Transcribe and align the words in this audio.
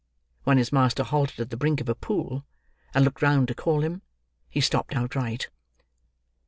When 0.45 0.57
his 0.57 0.71
master 0.71 1.03
halted 1.03 1.39
at 1.39 1.49
the 1.51 1.57
brink 1.57 1.79
of 1.79 1.87
a 1.87 1.93
pool, 1.93 2.43
and 2.95 3.05
looked 3.05 3.21
round 3.21 3.47
to 3.49 3.53
call 3.53 3.81
him, 3.83 4.01
he 4.49 4.59
stopped 4.59 4.95
outright. 4.95 5.51